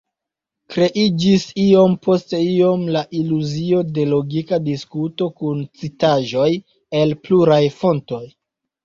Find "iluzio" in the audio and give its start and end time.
3.19-3.81